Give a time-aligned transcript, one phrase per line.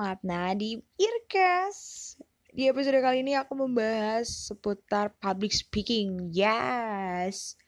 [0.00, 2.16] lagi sama Atna di Earcast.
[2.56, 6.32] Di episode kali ini aku membahas seputar public speaking.
[6.32, 7.60] Yes.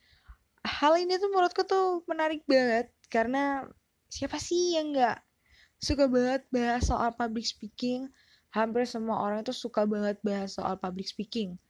[0.65, 3.69] Hal ini tuh menurutku tuh menarik banget karena
[4.09, 5.21] siapa sih yang nggak
[5.77, 8.09] suka banget bahas soal public speaking?
[8.49, 11.61] Hampir semua orang tuh suka banget bahas soal public speaking.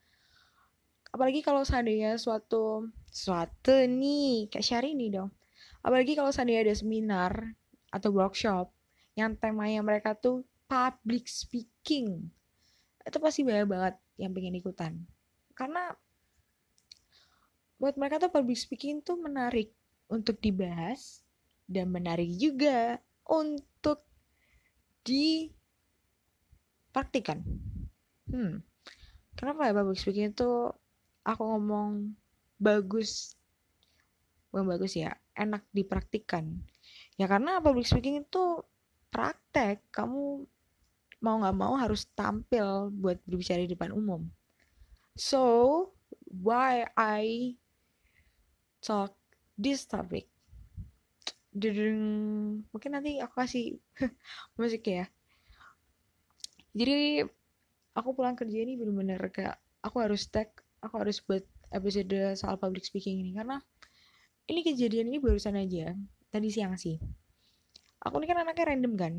[1.10, 5.34] Apalagi kalau seandainya suatu suatu nih kayak Syahrini dong.
[5.82, 7.50] Apalagi kalau seandainya ada seminar
[7.90, 8.70] atau workshop
[9.18, 12.32] yang temanya mereka tuh public speaking.
[13.04, 15.04] Itu pasti banyak banget yang pengen ikutan.
[15.52, 15.92] Karena
[17.76, 19.68] buat mereka tuh public speaking tuh menarik
[20.08, 21.20] untuk dibahas
[21.68, 22.96] dan menarik juga
[23.28, 24.00] untuk
[25.04, 27.44] dipraktikan.
[28.32, 28.64] Hmm
[29.36, 30.50] kenapa ya public speaking itu
[31.24, 32.12] aku ngomong
[32.60, 33.34] bagus?
[34.52, 36.60] Bukan bagus ya enak dipraktikan.
[37.16, 38.62] Ya karena public speaking itu
[39.12, 40.44] praktek kamu
[41.22, 44.26] mau nggak mau harus tampil buat berbicara di depan umum.
[45.14, 45.94] So
[46.26, 47.54] why I
[48.82, 49.14] talk
[49.54, 50.26] this topic?
[51.54, 52.00] Dedeng,
[52.74, 53.78] mungkin nanti aku kasih
[54.58, 55.06] musik ya.
[56.74, 57.22] Jadi
[57.94, 60.48] aku pulang kerja ini bener-bener kayak aku harus tag
[60.82, 63.30] aku harus buat episode soal public speaking ini.
[63.36, 63.62] Karena
[64.50, 65.94] ini kejadian ini barusan aja
[66.34, 66.98] tadi siang sih.
[68.02, 69.14] Aku ini kan anaknya random kan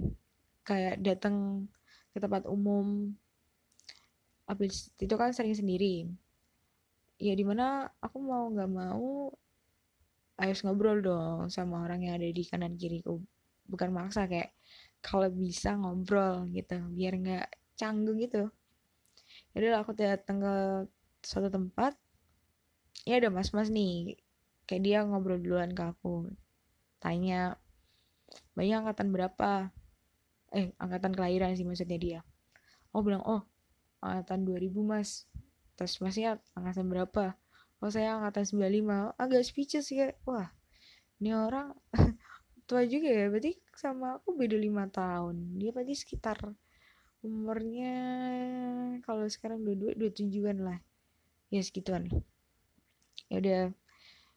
[0.68, 1.68] kayak datang
[2.14, 3.12] ke tempat umum.
[4.46, 5.14] Habis itu?
[5.18, 6.08] Kan sering sendiri.
[7.18, 9.34] Ya di mana aku mau nggak mau
[10.38, 13.22] harus ngobrol dong sama orang yang ada di kanan kiriku.
[13.66, 14.54] Bukan maksa kayak
[15.04, 17.48] kalau bisa ngobrol gitu biar nggak
[17.80, 18.50] canggung gitu.
[19.54, 20.56] Jadi aku datang ke
[21.26, 21.98] suatu tempat.
[23.04, 24.18] Ya ada mas-mas nih.
[24.64, 26.32] Kayak dia ngobrol duluan ke aku.
[27.04, 27.60] Tanya
[28.56, 29.70] banyak angkatan berapa
[30.54, 32.20] eh angkatan kelahiran sih maksudnya dia.
[32.94, 33.42] Oh bilang oh
[34.00, 35.26] angkatan 2000 mas.
[35.74, 37.34] Terus masnya angkatan berapa?
[37.82, 40.48] Oh saya angkatan 95 agak speechless ya wah
[41.20, 41.76] ini orang
[42.68, 45.60] tua juga ya berarti sama aku beda lima tahun.
[45.60, 46.40] Dia berarti sekitar
[47.24, 47.96] umurnya
[49.08, 50.80] kalau sekarang dua dua dua tujuan lah.
[51.50, 52.08] Ya segituan.
[53.28, 53.62] Ya udah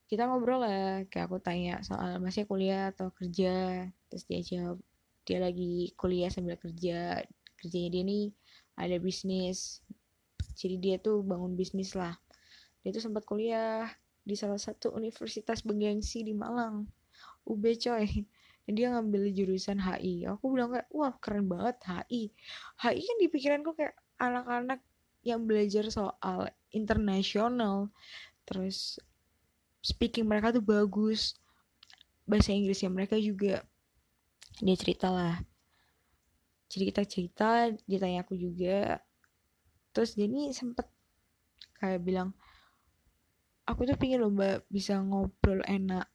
[0.09, 1.05] kita ngobrol lah.
[1.13, 4.79] Kayak aku tanya soal masih kuliah atau kerja terus dia jawab
[5.27, 7.27] dia lagi kuliah sambil kerja
[7.59, 8.27] kerjanya dia nih
[8.79, 9.83] ada bisnis.
[10.57, 12.15] Jadi dia tuh bangun bisnis lah.
[12.81, 13.91] Dia tuh sempat kuliah
[14.23, 16.87] di salah satu universitas bergengsi di Malang
[17.43, 18.07] UB coy.
[18.67, 22.35] Dan dia ngambil jurusan HI aku bilang kayak wah keren banget HI
[22.83, 24.83] HI kan di pikiranku kayak anak-anak
[25.23, 27.95] yang belajar soal internasional.
[28.43, 28.99] Terus
[29.87, 31.39] speaking mereka tuh bagus.
[32.27, 33.63] Bahasa Inggrisnya mereka juga
[34.61, 35.37] dia cerita lah.
[36.67, 37.49] Jadi kita cerita
[37.85, 39.01] dia tanya aku juga.
[39.93, 40.87] Terus jadi sempet
[41.77, 42.33] kayak bilang
[43.69, 46.09] aku tuh pingin loh mbak bisa ngobrol enak.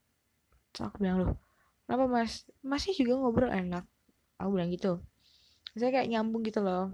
[0.74, 1.31] Terus aku bilang loh
[1.85, 2.47] kenapa mas?
[2.63, 3.85] Masih juga ngobrol enak.
[4.41, 5.02] Aku bilang gitu.
[5.78, 6.91] Saya kayak nyambung gitu loh.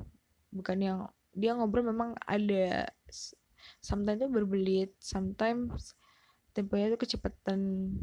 [0.52, 1.00] Bukan yang
[1.38, 2.90] dia ngobrol memang ada
[3.82, 5.94] sometimes tuh berbelit sometimes
[6.52, 7.60] temponya tuh kecepatan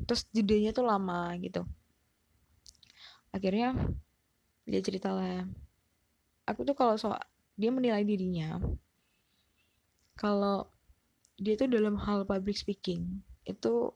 [0.06, 1.66] terus jedanya tuh lama gitu
[3.34, 3.74] akhirnya
[4.64, 5.42] dia cerita lah.
[6.46, 7.18] Aku tuh kalau soal
[7.58, 8.62] dia menilai dirinya.
[10.14, 10.70] Kalau
[11.34, 13.90] dia tuh dalam hal public speaking itu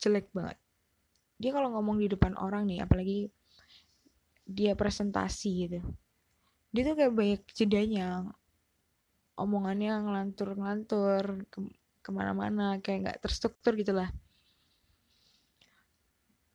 [0.00, 0.56] jelek banget.
[1.36, 3.28] Dia kalau ngomong di depan orang nih apalagi
[4.48, 5.80] dia presentasi gitu
[6.72, 8.24] dia tuh kayak banyak jedanya.
[9.36, 11.44] Omongannya ngelantur-ngelantur
[12.02, 14.10] ke mana-mana kayak nggak terstruktur gitulah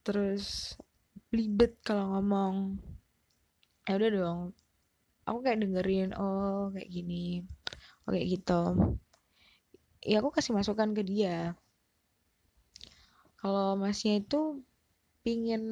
[0.04, 0.76] terus
[1.36, 2.80] libet kalau ngomong.
[3.84, 4.40] Ya udah dong.
[5.28, 7.44] Aku kayak dengerin oh kayak gini.
[8.08, 8.62] Oh kayak gitu.
[10.08, 11.52] Ya aku kasih masukan ke dia.
[13.44, 14.64] Kalau masnya itu
[15.28, 15.64] pingin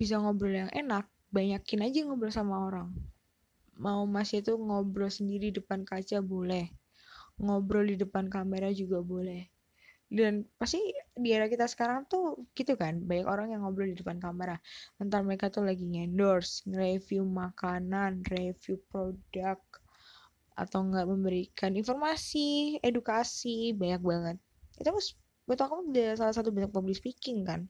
[0.00, 2.88] bisa ngobrol yang enak banyakin aja ngobrol sama orang.
[3.76, 6.72] Mau masnya itu ngobrol sendiri depan kaca boleh.
[7.36, 9.57] Ngobrol di depan kamera juga boleh
[10.08, 10.80] dan pasti
[11.12, 14.56] di era kita sekarang tuh gitu kan banyak orang yang ngobrol di depan kamera.
[14.96, 19.60] Entar mereka tuh lagi endorse review makanan review produk
[20.58, 24.36] atau enggak memberikan informasi edukasi banyak banget.
[24.80, 24.90] Itu
[25.44, 27.68] buat aku udah salah satu bentuk public speaking kan.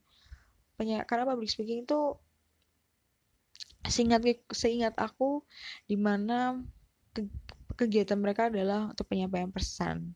[0.79, 2.15] Banyak karena public speaking itu
[3.83, 4.23] seingat
[4.55, 5.43] seingat aku
[5.91, 6.63] di mana
[7.75, 10.15] kegiatan mereka adalah untuk penyampaian pesan.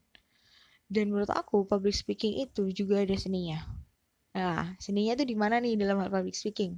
[0.93, 3.65] Dan menurut aku public speaking itu juga ada seninya.
[4.37, 6.77] Nah, seninya itu di mana nih dalam hal public speaking?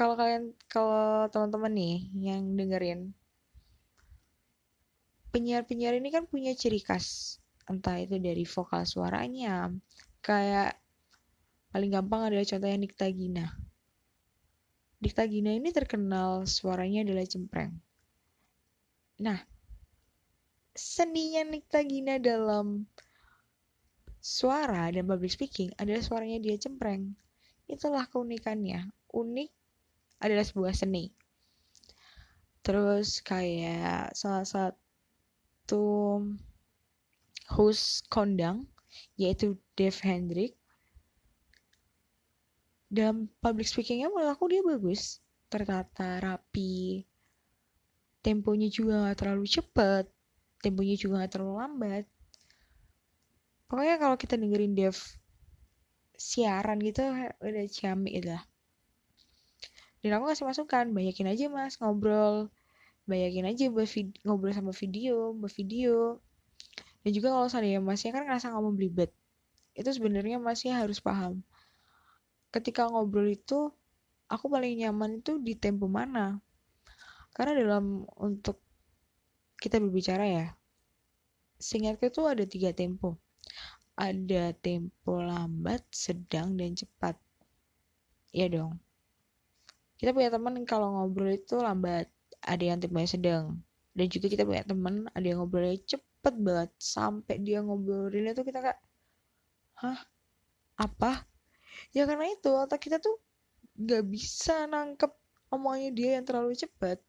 [0.00, 3.12] kalau kalian kalau teman-teman nih yang dengerin
[5.28, 7.36] penyiar-penyiar ini kan punya ciri khas
[7.68, 9.68] entah itu dari vokal suaranya
[10.24, 10.80] kayak
[11.68, 13.46] paling gampang adalah contohnya Nikta Gina
[15.04, 17.76] Nikta Gina ini terkenal suaranya adalah cempreng
[19.20, 19.38] nah
[20.80, 22.88] seninya Nikta Gina dalam
[24.16, 27.12] suara dan public speaking adalah suaranya dia cempreng.
[27.68, 28.88] Itulah keunikannya.
[29.12, 29.50] Unik
[30.24, 31.12] adalah sebuah seni.
[32.64, 36.20] Terus kayak salah satu
[37.52, 38.64] host kondang
[39.20, 40.56] yaitu Dave Hendrik
[42.90, 45.20] dalam public speakingnya menurut aku dia bagus.
[45.50, 47.02] Tertata rapi
[48.20, 50.06] temponya juga gak terlalu cepet
[50.60, 52.04] temponya juga gak terlalu lambat.
[53.66, 54.96] Pokoknya kalau kita dengerin Dev
[56.20, 57.00] siaran gitu
[57.40, 58.44] udah ciamik gitu lah.
[60.00, 62.48] Dan aku kasih masukan banyakin aja mas ngobrol.
[63.08, 63.88] Bayangin aja buat
[64.24, 66.20] ngobrol sama video buat video.
[67.00, 69.10] Dan juga kalau saya masnya kan ngerasa kamu belibet
[69.80, 71.40] itu sebenarnya masnya harus paham.
[72.50, 73.70] Ketika ngobrol itu
[74.26, 76.42] aku paling nyaman itu di tempo mana?
[77.30, 78.58] Karena dalam untuk
[79.60, 80.46] kita berbicara ya.
[81.60, 83.20] Singkatnya itu ada tiga tempo.
[83.92, 87.20] Ada tempo lambat sedang dan cepat.
[88.32, 88.80] Ya dong.
[90.00, 92.08] Kita punya teman kalau ngobrol itu lambat
[92.40, 93.60] ada yang tipenya sedang.
[93.92, 96.70] Dan juga kita punya temen ada yang ngobrolnya cepet banget.
[96.80, 98.80] Sampai dia ngobrolin itu kita kayak
[99.84, 100.00] hah?
[100.80, 101.28] Apa?
[101.92, 103.20] Ya karena itu otak kita tuh
[103.76, 105.12] nggak bisa nangkep
[105.52, 107.00] omongannya dia yang terlalu cepet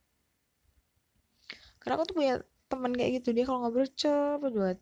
[1.82, 2.36] karena aku tuh punya
[2.72, 4.80] teman kayak gitu dia kalau ngobrol cepet banget.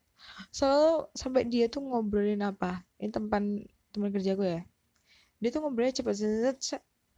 [0.52, 2.84] Selalu sampai dia tuh ngobrolin apa?
[3.00, 3.66] Ini teman
[3.96, 4.62] teman kerja gue ya.
[5.40, 6.16] Dia tuh ngobrolnya cepet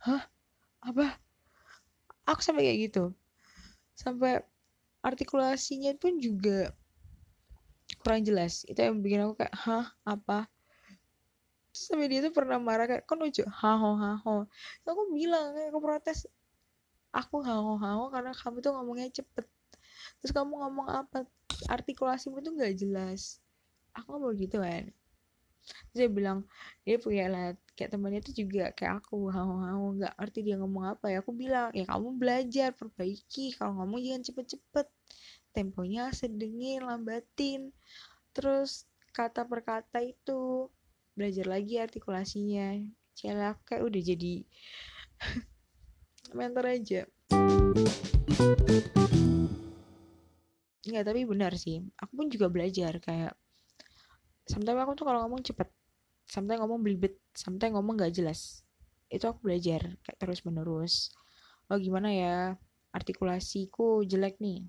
[0.06, 0.24] hah?
[0.86, 1.18] Apa?
[2.30, 3.04] Aku sampai kayak gitu.
[3.98, 4.46] Sampai
[5.02, 6.72] artikulasinya pun juga
[8.06, 8.64] kurang jelas.
[8.70, 9.92] Itu yang bikin aku kayak hah?
[10.06, 10.48] Apa?
[11.74, 13.44] Sampai dia tuh pernah marah kayak kok lucu?
[13.44, 14.46] Haho haho.
[14.86, 16.20] Terus aku bilang kayak aku protes.
[17.12, 19.51] Aku haho haho karena kamu tuh ngomongnya cepet
[20.22, 21.26] terus kamu ngomong apa?
[21.68, 23.42] Artikulasimu tuh nggak jelas.
[23.98, 24.88] Aku ngomong gitu kan.
[25.92, 26.46] Terus dia bilang
[26.86, 31.10] dia punya lah kayak temannya itu juga kayak aku hau-hau nggak ngerti dia ngomong apa.
[31.10, 33.58] Ya aku bilang ya kamu belajar perbaiki.
[33.58, 34.88] Kalau ngomong jangan cepet-cepet.
[35.52, 37.76] Temponya sedengin lambatin.
[38.32, 40.72] Terus kata per kata itu
[41.18, 42.80] belajar lagi artikulasinya.
[43.18, 44.34] Cila kayak udah jadi
[46.38, 47.02] mentor aja
[50.82, 51.78] Enggak, tapi benar sih.
[52.02, 53.34] Aku pun juga belajar kayak
[54.50, 55.70] sometimes aku tuh kalau ngomong cepet
[56.28, 58.66] sometimes ngomong belibet sometimes ngomong gak jelas.
[59.12, 61.14] Itu aku belajar kayak terus menerus
[61.72, 62.36] oh gimana ya
[62.92, 64.68] artikulasiku jelek nih.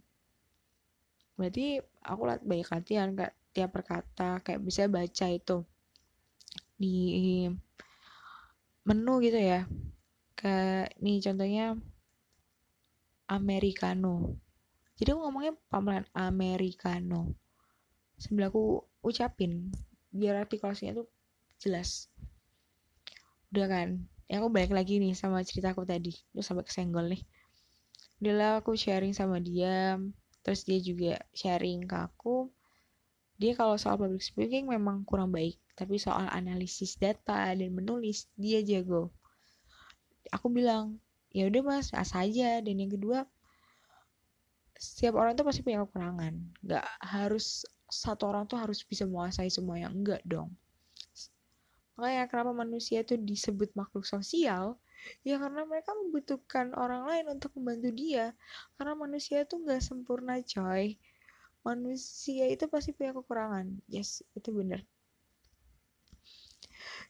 [1.35, 5.67] Berarti aku banyak latihan kayak tiap perkata kayak bisa baca itu
[6.79, 6.95] di
[8.87, 9.67] menu gitu ya.
[10.39, 11.67] Kayak nih contohnya
[13.31, 14.42] americano
[15.03, 17.35] jadi aku ngomongnya pelan americano.
[18.23, 19.75] Sambil aku ucapin
[20.15, 21.11] biar artikulasinya tuh
[21.59, 22.07] jelas.
[23.51, 24.07] Udah kan?
[24.31, 26.15] Ya aku balik lagi nih sama ceritaku tadi.
[26.31, 27.19] Terus sampai kesenggol nih.
[28.23, 29.99] Udah aku sharing sama dia.
[30.47, 32.47] Terus dia juga sharing ke aku.
[33.43, 35.59] Dia kalau soal public speaking memang kurang baik.
[35.75, 39.11] Tapi soal analisis data dan menulis dia jago.
[40.31, 41.03] Aku bilang
[41.35, 42.63] ya udah mas asa aja.
[42.63, 43.27] Dan yang kedua
[44.83, 46.35] setiap orang tuh pasti punya kekurangan.
[46.67, 50.51] Nggak harus satu orang tuh harus bisa menguasai semua yang enggak dong.
[51.95, 54.75] Makanya kenapa manusia itu disebut makhluk sosial?
[55.23, 58.35] Ya karena mereka membutuhkan orang lain untuk membantu dia.
[58.75, 60.99] Karena manusia itu nggak sempurna coy.
[61.63, 63.79] Manusia itu pasti punya kekurangan.
[63.87, 64.83] Yes itu benar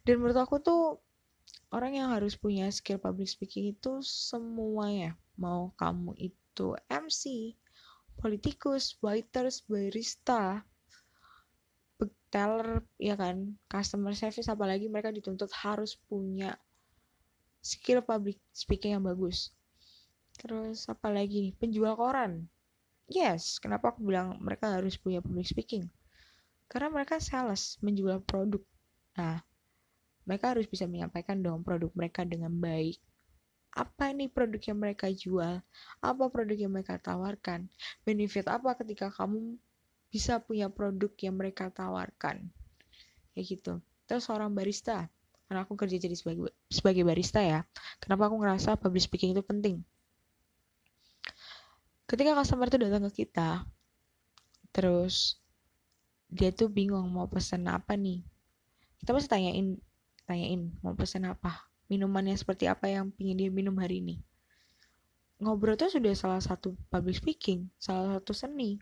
[0.03, 0.99] dan menurut aku tuh
[1.71, 5.15] orang yang harus punya skill public speaking itu semuanya.
[5.39, 7.55] Mau kamu itu MC
[8.19, 10.67] politikus waiters barista
[12.33, 16.57] teller ya kan customer service apalagi mereka dituntut harus punya
[17.61, 19.53] skill public speaking yang bagus.
[20.41, 22.49] Terus apalagi nih penjual koran.
[23.07, 25.93] Yes kenapa aku bilang mereka harus punya public speaking?
[26.73, 28.65] Karena mereka sales menjual produk.
[29.21, 29.45] Nah
[30.25, 32.97] mereka harus bisa menyampaikan dong produk mereka dengan baik
[33.73, 35.65] apa ini produk yang mereka jual?
[36.05, 37.73] Apa produk yang mereka tawarkan?
[38.05, 39.57] Benefit apa ketika kamu
[40.13, 42.53] bisa punya produk yang mereka tawarkan?
[43.33, 43.73] Kayak gitu.
[44.05, 45.09] Terus seorang barista.
[45.49, 47.65] Karena aku kerja jadi sebagai sebagai barista ya.
[47.97, 49.81] Kenapa aku ngerasa public speaking itu penting?
[52.05, 53.65] Ketika customer itu datang ke kita
[54.73, 55.37] terus
[56.33, 58.21] dia tuh bingung mau pesen apa nih?
[59.01, 59.81] Kita pasti tanyain
[60.29, 64.17] tanyain mau pesen apa minumannya seperti apa yang pingin dia minum hari ini.
[65.45, 68.81] Ngobrol itu sudah salah satu public speaking salah satu seni.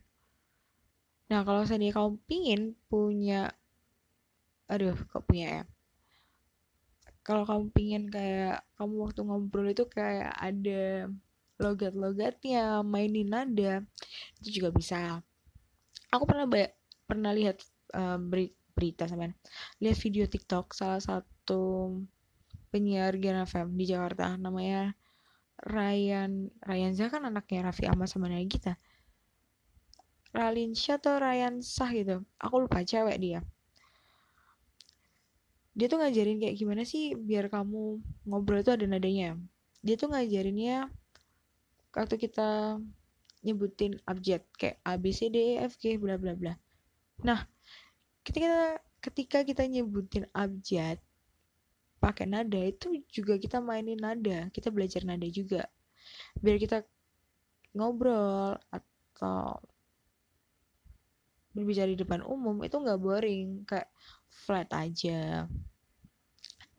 [1.27, 3.51] Nah kalau seni kamu pingin punya
[4.71, 5.63] aduh kok punya ya?
[7.27, 11.11] Kalau kamu pingin kayak kamu waktu ngobrol itu kayak ada
[11.61, 13.85] logat-logatnya mainin nada
[14.41, 15.21] itu juga bisa.
[16.15, 16.47] Aku pernah
[17.05, 17.61] pernah lihat
[17.93, 19.29] uh, beri, berita sama
[19.83, 21.93] lihat video TikTok salah satu
[22.71, 24.95] penyiar Gen FM di Jakarta namanya
[25.61, 28.81] Ryan Ryan Zah kan anaknya Raffi Ahmad sama Nagita.
[30.31, 32.23] Ralin Syah atau Ryan Sah gitu.
[32.39, 33.43] Aku lupa cewek dia.
[35.75, 39.35] Dia tuh ngajarin kayak gimana sih biar kamu ngobrol itu ada nadanya.
[39.83, 40.87] Dia tuh ngajarinnya
[41.91, 42.79] waktu kita
[43.43, 46.55] nyebutin abjad kayak A B C D E F G bla bla bla.
[47.27, 47.43] Nah
[48.23, 51.01] ketika ketika kita nyebutin abjad
[52.01, 55.69] pakai nada itu juga kita mainin nada kita belajar nada juga
[56.41, 56.83] biar kita
[57.77, 59.61] ngobrol atau
[61.53, 63.93] berbicara di depan umum itu nggak boring kayak
[64.33, 65.45] flat aja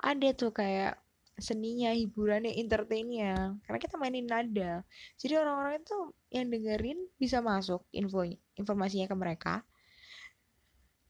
[0.01, 0.97] ada tuh kayak
[1.41, 3.57] seninya, hiburannya, entertainnya.
[3.65, 4.85] Karena kita mainin nada.
[5.17, 5.97] Jadi orang-orang itu
[6.29, 8.23] yang dengerin bisa masuk info
[8.55, 9.53] informasinya ke mereka.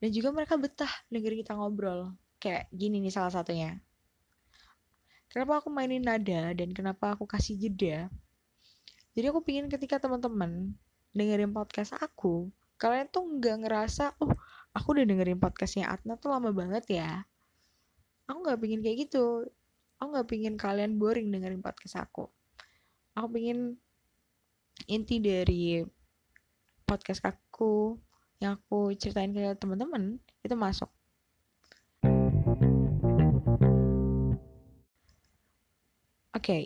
[0.01, 2.15] Dan juga mereka betah dengerin kita ngobrol.
[2.41, 3.77] Kayak gini nih salah satunya.
[5.32, 8.12] Kenapa aku mainin nada dan kenapa aku kasih jeda?
[9.16, 10.76] Jadi aku pingin ketika teman-teman
[11.16, 14.36] dengerin podcast aku, kalian tuh nggak ngerasa, oh
[14.76, 17.24] aku udah dengerin podcastnya Atna tuh lama banget ya.
[18.28, 19.48] Aku nggak pingin kayak gitu.
[20.04, 22.28] Aku nggak pingin kalian boring dengerin podcast aku.
[23.16, 23.80] Aku pingin
[24.92, 25.80] inti dari
[26.84, 27.96] podcast aku
[28.44, 30.92] yang aku ceritain ke teman-teman itu masuk
[36.42, 36.64] okay.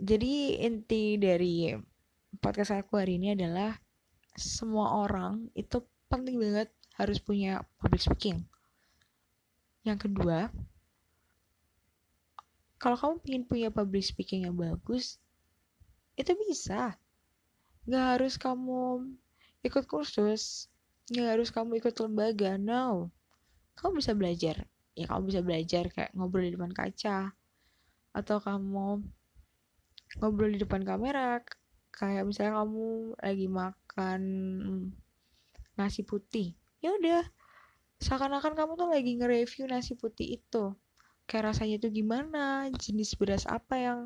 [0.00, 1.74] jadi inti dari
[2.40, 3.76] podcast aku hari ini adalah
[4.38, 8.44] semua orang itu penting banget harus punya public speaking.
[9.86, 10.52] Yang kedua,
[12.76, 15.16] kalau kamu ingin punya public speaking yang bagus,
[16.16, 16.96] itu bisa.
[17.88, 19.08] Gak harus kamu
[19.64, 20.68] ikut kursus,
[21.08, 23.08] gak harus kamu ikut lembaga, no.
[23.80, 24.68] Kamu bisa belajar.
[24.92, 27.32] Ya kamu bisa belajar kayak ngobrol di depan kaca.
[28.10, 29.04] Atau kamu
[30.18, 31.40] ngobrol di depan kamera.
[31.90, 34.22] Kayak misalnya kamu lagi makan
[35.76, 36.54] nasi putih.
[36.80, 37.24] Ya udah,
[38.00, 40.72] seakan-akan kamu tuh lagi nge-review nasi putih itu
[41.30, 44.00] kayak rasanya tuh gimana jenis beras apa yang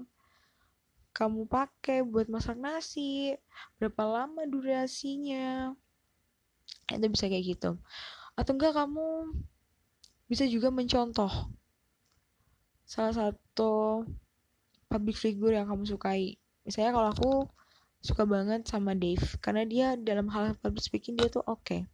[1.15, 3.39] kamu pakai buat masak nasi
[3.79, 5.73] berapa lama durasinya
[6.91, 7.81] itu bisa kayak gitu
[8.37, 9.31] atau enggak kamu
[10.29, 11.31] bisa juga mencontoh
[12.85, 13.44] salah satu
[14.91, 16.39] public figure yang kamu sukai.
[16.67, 17.31] Misalnya kalau aku
[18.05, 21.63] suka banget sama Dave karena dia dalam hal public speaking dia tuh oke.
[21.65, 21.89] Okay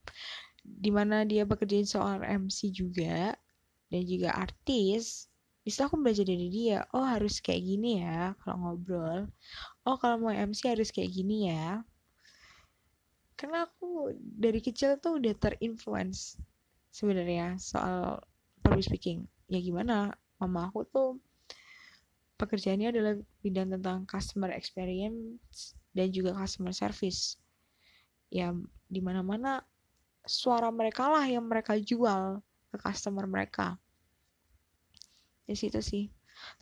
[0.64, 3.34] di mana dia bekerja soal MC juga
[3.90, 5.26] dan juga artis
[5.60, 6.88] bisa aku belajar dari dia.
[6.96, 9.28] Oh harus kayak gini ya kalau ngobrol.
[9.84, 11.84] Oh kalau mau MC harus kayak gini ya.
[13.36, 16.40] Karena aku dari kecil tuh udah terinfluence
[16.92, 18.24] sebenarnya soal
[18.64, 19.28] public speaking.
[19.52, 21.20] Ya gimana mama aku tuh
[22.40, 27.36] pekerjaannya adalah bidang tentang customer experience dan juga customer service.
[28.32, 28.56] Ya
[28.88, 29.60] di mana-mana
[30.24, 32.40] suara mereka lah yang mereka jual
[32.72, 33.76] ke customer mereka.
[35.44, 36.08] Di situ sih.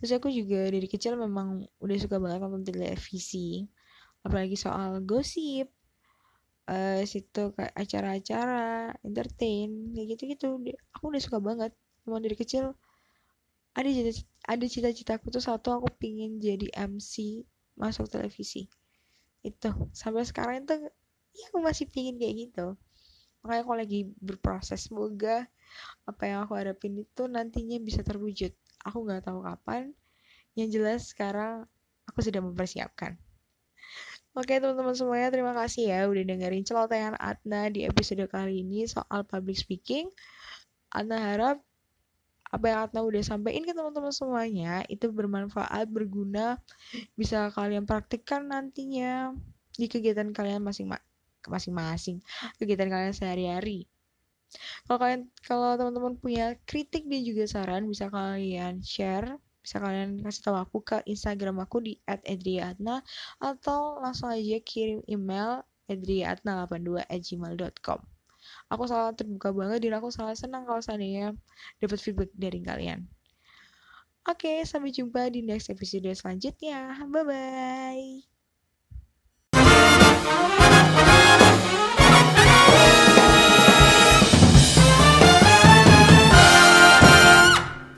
[0.02, 3.62] Terus aku juga dari kecil memang udah suka banget nonton televisi
[4.26, 5.70] apalagi soal gosip
[6.68, 10.48] uh, situ acara-acara entertain kayak gitu-gitu.
[10.98, 11.72] Aku udah suka banget.
[12.04, 12.72] Memang dari kecil
[13.78, 14.10] ada cita
[14.48, 17.46] ada cita-citaku tuh satu aku pingin jadi MC
[17.78, 18.66] masuk televisi.
[19.46, 19.70] Itu.
[19.94, 20.74] Sampai sekarang itu
[21.38, 22.66] ya aku masih pingin kayak gitu.
[23.46, 25.46] Makanya aku lagi berproses semoga
[26.10, 28.50] apa yang aku harapin itu nantinya bisa terwujud.
[28.82, 29.94] Aku nggak tahu kapan.
[30.58, 31.70] Yang jelas sekarang
[32.10, 33.14] aku sudah mempersiapkan.
[34.34, 39.22] Oke teman-teman semuanya terima kasih ya udah dengerin celotehan Atna di episode kali ini soal
[39.22, 40.10] public speaking.
[40.90, 41.62] Atna harap
[42.48, 46.56] apa yang Atna udah sampaikan ke teman-teman semuanya itu bermanfaat, berguna,
[47.14, 49.36] bisa kalian praktikkan nantinya
[49.76, 50.64] di kegiatan kalian
[51.46, 52.18] masing-masing
[52.56, 53.86] kegiatan kalian sehari-hari.
[54.88, 60.48] Kalau kalian kalau teman-teman punya kritik dan juga saran bisa kalian share bisa kalian kasih
[60.48, 63.04] tahu aku ke Instagram aku di @edriatna
[63.36, 65.60] atau langsung aja kirim email
[65.92, 68.17] edriatna82@gmail.com
[68.68, 71.36] aku sangat terbuka banget dan aku sangat senang kalau seandainya
[71.80, 73.08] dapat feedback dari kalian
[74.28, 77.00] Oke, sampai jumpa di next episode selanjutnya.
[77.08, 77.24] Bye
[79.56, 80.60] bye.